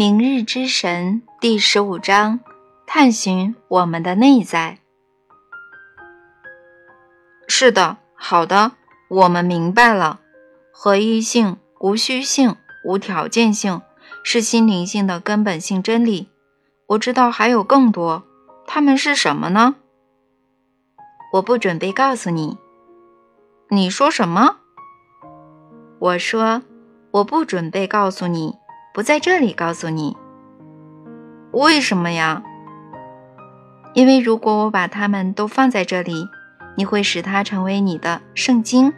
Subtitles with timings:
[0.00, 2.40] 明日之神第十五章：
[2.86, 4.78] 探寻我们的内在。
[7.46, 8.72] 是的，好的，
[9.08, 10.20] 我们明白了。
[10.72, 13.82] 合一性、无虚性、无条件性
[14.24, 16.30] 是心灵性的根本性真理。
[16.86, 18.22] 我知道还有更多，
[18.66, 19.74] 它们是什么呢？
[21.34, 22.56] 我不准备告诉你。
[23.68, 24.56] 你说什么？
[25.98, 26.62] 我说
[27.10, 28.59] 我不准备告诉你。
[28.92, 30.16] 不在这里告诉你，
[31.52, 32.42] 为什么呀？
[33.94, 36.28] 因为如果我把它们都放在这里，
[36.76, 38.92] 你会使它成为你的圣经。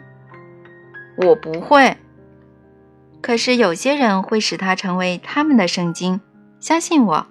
[1.17, 1.97] 我不会。
[3.21, 6.19] 可是有些人会使它成为他们的圣经，
[6.59, 7.27] 相信我。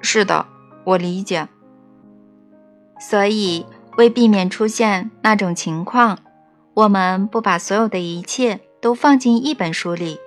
[0.00, 0.46] 是的，
[0.84, 1.48] 我理解。
[3.00, 3.64] 所以，
[3.96, 6.18] 为避免出现那种情况，
[6.74, 10.18] 我们不把所有的一切都放进一本书里。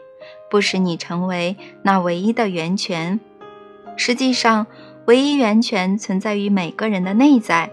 [0.51, 3.21] 不使你成为那唯一的源泉。
[3.95, 4.67] 实际上，
[5.05, 7.71] 唯一源泉存在于每个人的内在，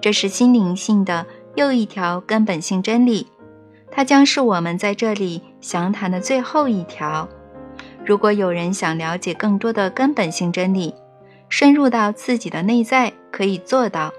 [0.00, 3.28] 这是心灵性的又一条根本性真理。
[3.92, 7.28] 它将是我们在这里详谈的最后一条。
[8.04, 10.92] 如果有人想了解更多的根本性真理，
[11.48, 14.12] 深入到自己的内在，可以做到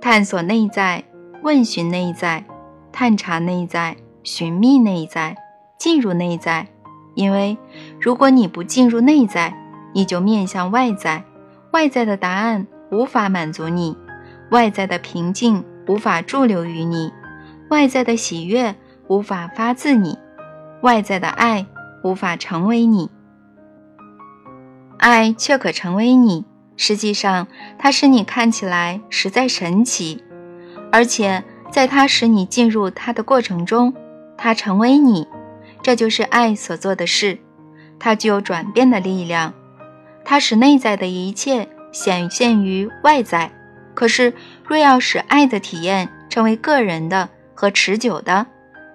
[0.00, 1.02] 探索内在、
[1.42, 2.44] 问询内在、
[2.92, 5.36] 探查内在、寻觅内在。
[5.78, 6.66] 进入内在，
[7.14, 7.56] 因为
[8.00, 9.54] 如果你不进入内在，
[9.94, 11.24] 你就面向外在，
[11.70, 13.96] 外在的答案无法满足你，
[14.50, 17.12] 外在的平静无法驻留于你，
[17.70, 18.74] 外在的喜悦
[19.06, 20.18] 无法发自你，
[20.82, 21.64] 外在的爱
[22.02, 23.08] 无法成为你，
[24.98, 26.44] 爱却可成为你。
[26.76, 27.46] 实际上，
[27.78, 30.22] 它使你看起来实在神奇，
[30.90, 33.94] 而且在它使你进入它的过程中，
[34.36, 35.26] 它成为你。
[35.82, 37.38] 这就是爱所做的事，
[37.98, 39.54] 它具有转变的力量，
[40.24, 43.50] 它使内在的一切显现于外在。
[43.94, 44.32] 可是，
[44.64, 48.46] 若要使爱的体验成为个人的和持久的，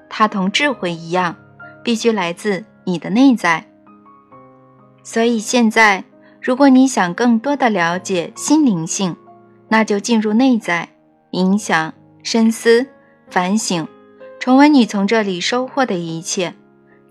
[0.10, 1.36] 它同智慧一样，
[1.84, 3.66] 必须来自你的内在。
[5.04, 6.06] 所以，现在，
[6.42, 9.18] 如果你想更多的了解心灵性，
[9.68, 10.88] 那就进入内在，
[11.32, 12.88] 冥想、深思、
[13.30, 13.86] 反省，
[14.40, 16.54] 重温你从这里收获的一切。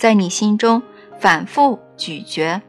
[0.03, 0.83] 在你心中
[1.21, 2.61] 反复咀嚼。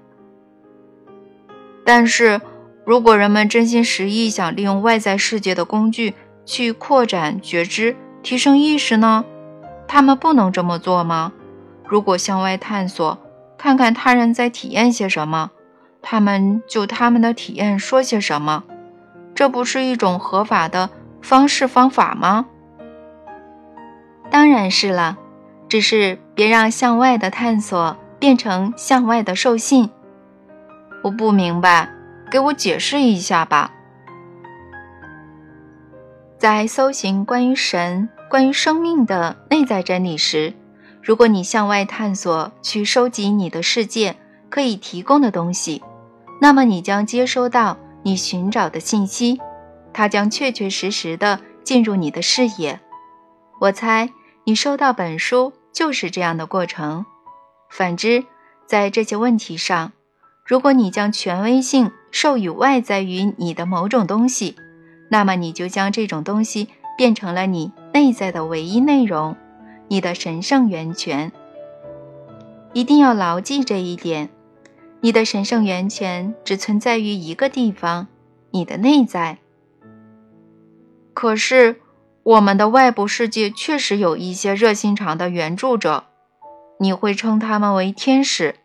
[1.84, 2.40] 但是，
[2.86, 6.14] 如果人们真心实意想利用外在世界的工具
[6.46, 9.26] 去扩展觉知、提升意识呢？
[9.88, 11.34] 他们不能这么做吗？
[11.88, 13.18] 如果向外探索，
[13.58, 15.50] 看看他人在体验些什么，
[16.04, 18.64] 他们就他们的体验说些什么，
[19.34, 22.46] 这不是一种合法的方式方法吗？
[24.30, 25.18] 当然是了。
[25.74, 29.90] 只是别让向外的探索变成向外的受信。
[31.04, 31.90] 我不明白，
[32.30, 33.74] 给我解释一下吧。
[36.38, 40.54] 在搜寻关于神、关于生命的内在真理时，
[41.02, 44.16] 如果你向外探索去收集你的世界
[44.52, 45.82] 可以提供的东西，
[46.40, 49.42] 那么你将接收到你寻找的信息，
[49.92, 52.80] 它将确确实实的进入你的视野。
[53.60, 54.12] 我猜
[54.44, 55.52] 你收到本书。
[55.74, 57.06] 就是这样的过程。
[57.70, 58.24] 反之，
[58.68, 59.92] 在这些问题上，
[60.46, 64.56] 如果你将权威性授予外在于你的某种东西，
[65.10, 69.36] 那么你就将这种东西变成了你内在的唯一内容，
[69.88, 71.32] 你的神圣源泉。
[72.74, 74.30] 一定要牢记这一点：
[75.02, 78.08] 你的神圣源泉只存在于一个地方——
[78.52, 79.40] 你的内在。
[81.14, 81.80] 可是。
[82.24, 86.06] 我们的外部世界确实有一些热心肠的援助者，
[86.80, 88.56] 你会称他们为天使。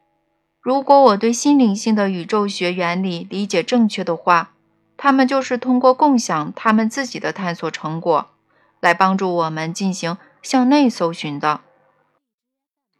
[0.60, 4.52] 如果我对心灵性的宇宙学原理理解正确的话，
[4.96, 8.30] 他们就是通过共享他们自己的探索成果，
[8.78, 11.62] 来帮助我们进行向内搜寻的。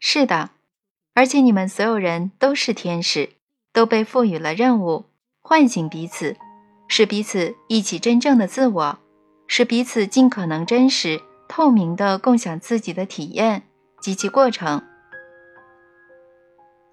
[0.01, 0.51] 是的，
[1.15, 3.31] 而且你们所有人都是天使，
[3.73, 5.05] 都被赋予了任务，
[5.41, 6.37] 唤醒彼此，
[6.89, 8.99] 使彼此一起真正的自我。
[9.49, 13.65] 使彼此尽可能真实、透明地共享自己的体验
[13.99, 14.83] 及其过程。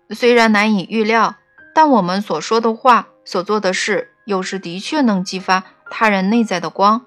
[0.09, 1.35] 虽然难以预料，
[1.75, 7.05] 但我们所说的话、所做的事，有时的确能激发他人内在的光，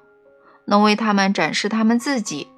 [0.66, 2.48] 能为他们展示他们自己，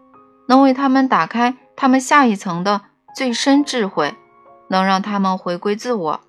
[0.49, 2.83] 能为他们打开他们下一层的
[3.15, 4.15] 最深智慧，
[4.69, 6.21] 能让他们回归自我。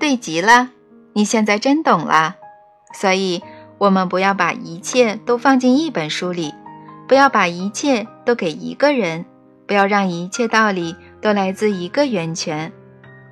[0.00, 0.70] 对极了，
[1.12, 2.36] 你现在真懂了，
[2.92, 3.42] 所以。
[3.78, 6.54] 我们不要把一切都放进一本书里，
[7.06, 9.24] 不要把一切都给一个人，
[9.66, 12.72] 不要让一切道理都来自一个源泉。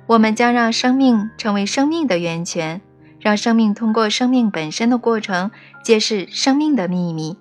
[0.07, 2.81] 我们将让生命成为生命的源泉，
[3.19, 5.49] 让生命通过生命本身的过程
[5.83, 7.37] 揭示生命的秘密。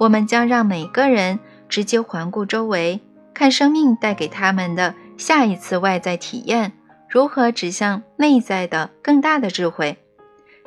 [0.00, 1.38] 我们将让每个人
[1.68, 3.00] 直接环顾周围，
[3.34, 6.72] 看生命带给他们的下一次外在体验
[7.10, 9.98] 如何指向内在的更大的智慧。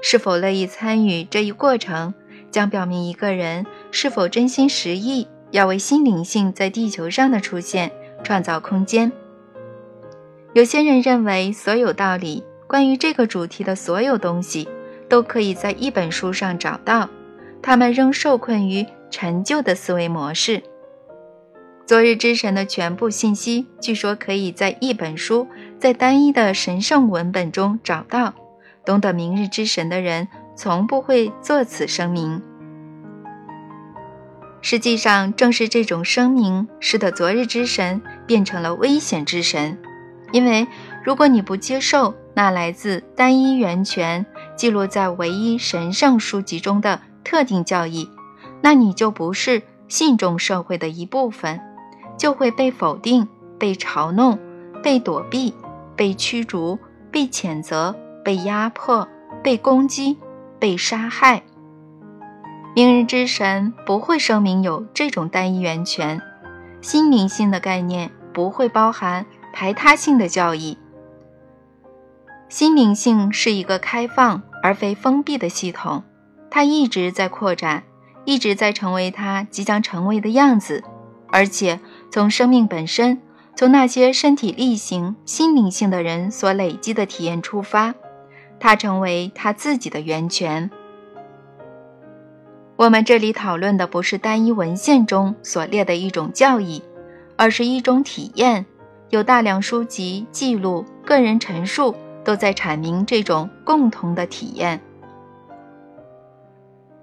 [0.07, 2.13] 是否乐意参与这一过程，
[2.51, 7.91] 将表明一个人是否真心实意要为新灵性在地球上的出现
[8.23, 9.11] 创造空间。
[10.53, 14.69] 有些人认为，所有道理关于这个主题的所有东西
[15.09, 17.09] 都可以在一本书上找到，
[17.63, 20.61] 他们仍受困于陈旧的思维模式。
[21.87, 25.47] 昨日之神的全部信息，据说可以在一本书，
[25.79, 28.35] 在单一的神圣文本中找到。
[28.85, 32.41] 懂得明日之神的人，从不会作此声明。
[34.61, 39.77] 实际上，正是这种声明，使得昨日之神变成了危险之神。
[40.31, 40.67] 因为，
[41.03, 48.09] 如果你不接受那来自单一源泉、记录在唯一神圣书籍中的特定教义，
[48.61, 51.59] 那你就不是信众社会的一部分，
[52.17, 53.27] 就会被否定、
[53.59, 54.39] 被嘲弄、
[54.81, 55.53] 被躲避、
[55.95, 56.79] 被驱逐、
[57.11, 59.07] 被谴责、被压迫、
[59.41, 60.17] 被攻击、
[60.59, 61.43] 被杀害。
[62.75, 66.21] 明日之神不会声明有这种单一源泉，
[66.81, 69.25] 心灵性的概念不会包含。
[69.57, 70.77] 排他性的教义，
[72.49, 76.03] 心灵性是一个开放而非封闭的系统，
[76.49, 77.83] 它一直在扩展，
[78.25, 80.83] 一直在成为它即将成为的样子。
[81.27, 81.79] 而且
[82.11, 83.21] 从生命本身，
[83.55, 87.95] 从那些身体力行、心灵性的人所累积的体验出发，
[88.59, 90.69] 它成为他自己的源泉。
[92.77, 96.83] 我们这里讨论的不是单一文献中所列的一种教义，
[97.37, 98.65] 而是一种体验。
[99.11, 104.81] 有大量书籍记录、个人陈述都在阐明这种共同的体验，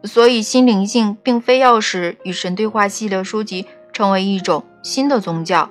[0.03, 5.71] 所以新灵性并非要使与神对话系列书籍成为一种新的宗教。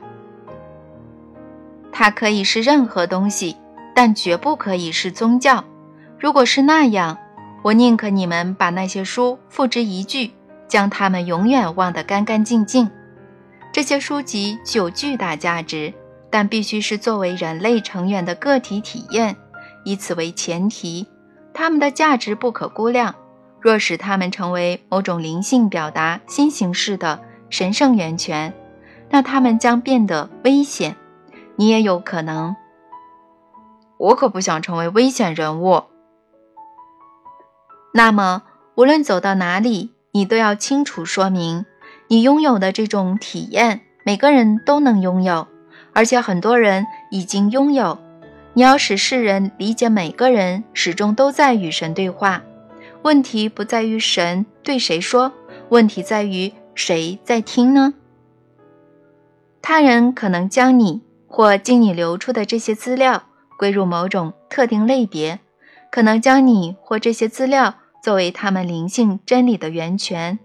[1.92, 3.58] 它可以是任何东西，
[3.94, 5.64] 但绝不可以是宗教。
[6.22, 7.18] 如果是那样，
[7.64, 10.32] 我宁可你们把那些书付之一炬，
[10.68, 12.90] 将它们永远忘得干干净净。
[13.74, 15.94] 这些书籍具有巨大价值。
[16.34, 19.36] 但必须是作为人类成员的个体体验，
[19.84, 21.06] 以此为前提，
[21.54, 23.14] 它们的价值不可估量。
[23.60, 27.20] 若使它们成为某种灵性表达新形式的
[27.50, 28.54] 神圣源泉，
[29.10, 30.96] 那它们将变得危险。
[31.58, 32.56] 你也有可能。
[33.98, 35.84] 我可不想成为危险人物。
[37.94, 38.44] 那么，
[38.76, 41.66] 无论走到哪里，你都要清楚说明，
[42.08, 45.48] 你拥有的这种体验，每个人都能拥有。
[45.94, 48.00] 而且很多人已经拥有。
[48.54, 52.42] 你要使世人理解，每个人始终都在与神对话。
[53.02, 55.34] 问题不在于神对谁说，
[55.70, 57.94] 问题在于谁在听呢？
[59.62, 63.24] 他人可能将你或经你流出的这些资料
[63.58, 65.40] 归入某种特定类别，
[65.92, 70.40] 可能将你或这些资料作为他们灵性真理的源泉。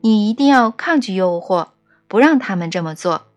[0.00, 1.68] 你一定要抗拒诱惑，
[2.06, 3.28] 不让他们这么做。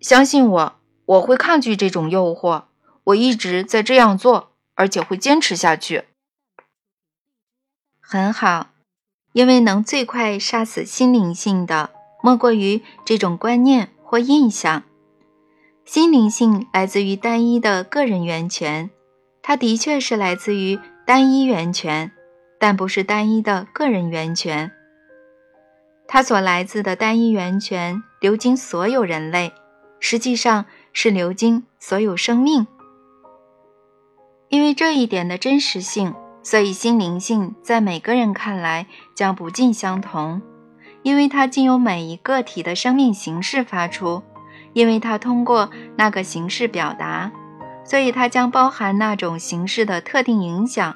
[0.00, 2.64] 相信我，我会抗拒这种诱惑。
[3.04, 6.04] 我一直在这样做，而且会坚持下去。
[8.00, 8.68] 很好，
[9.32, 11.90] 因为能最快杀死心灵性的，
[12.22, 14.84] 莫过于这种观念或印象。
[15.84, 18.90] 心灵性来自于单一的个人源泉，
[19.42, 22.12] 它的确是来自于单一源泉，
[22.58, 24.70] 但不是单一的个人源泉。
[26.06, 29.52] 它所来自的单一源泉流经所有人类。
[30.00, 32.68] 实际上是流经所有生命，
[34.48, 38.86] 因为这一点的真实性，所以心灵性在每个人看来
[39.16, 40.40] 将不尽相同，
[41.02, 44.22] 因为它经由每一个体的生命形式发出，
[44.72, 47.32] 因为它通过那个形式表达，
[47.84, 50.94] 所以它将包含那种形式的特定影响。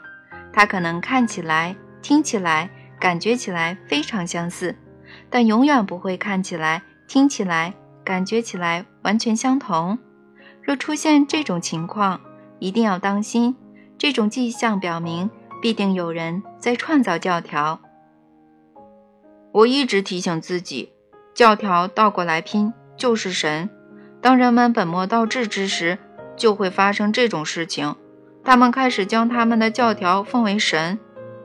[0.52, 4.74] 它可能看起来、听起来、感觉起来非常相似，
[5.30, 7.74] 但永远不会看起来、听起来。
[8.04, 9.96] 感觉起来完全相同。
[10.60, 12.20] 若出现这种情况，
[12.58, 13.54] 一定要当心。
[13.96, 15.30] 这种迹象表明，
[15.62, 17.80] 必定有人在创造教条。
[19.52, 20.90] 我一直提醒自己，
[21.32, 23.70] 教条倒过来拼就是神。
[24.20, 25.96] 当人们本末倒置之时，
[26.36, 27.94] 就会发生这种事情。
[28.44, 30.98] 他们开始将他们的教条奉为神。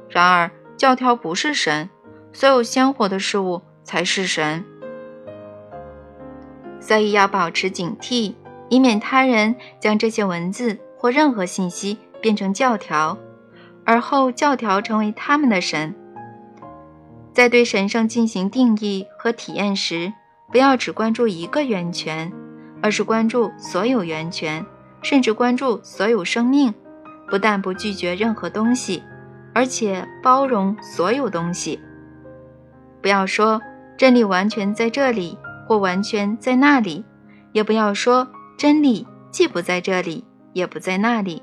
[0.09, 1.89] 然而，教条不是神，
[2.31, 4.63] 所有鲜活的事物才是神。
[6.79, 8.33] 所以要保持警惕，
[8.69, 13.17] 以免他人将这些文字或任何信息变成教条，
[13.85, 15.93] 而后教条成为他们的神。
[17.33, 20.11] 在对神圣进行定义和体验时，
[20.51, 22.31] 不要只关注一个源泉，
[22.81, 24.65] 而是关注所有源泉，
[25.03, 26.73] 甚至关注所有生命。
[27.27, 29.03] 不但不拒绝任何东西，
[29.53, 31.79] 而且包容所有东西。
[33.01, 33.61] 不要说
[33.97, 37.03] 真理完全在这里或完全在那里，
[37.51, 41.41] 也不要说真理既不在这里也不在那里，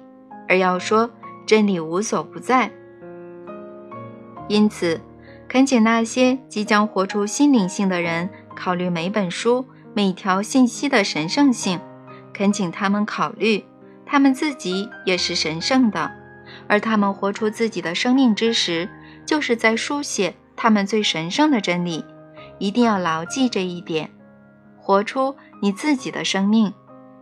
[0.48, 1.10] 而要说
[1.46, 2.70] 真理无所不在。
[4.48, 5.00] 因此。
[5.46, 11.78] 恳请那些即将活出心灵性的人考虑每本书、每条信息的神圣性。
[12.32, 13.64] 恳请他们考虑，
[14.06, 16.10] 他们自己也是神圣的，
[16.68, 18.88] 而他们活出自己的生命之时，
[19.26, 22.04] 就是在书写他们最神圣的真理。
[22.58, 24.10] 一定要牢记这一点：
[24.78, 26.72] 活出你自己的生命，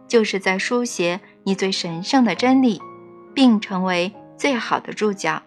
[0.06, 2.80] 就是在书写你最神圣的真理，
[3.34, 5.42] 并成为最好的注脚。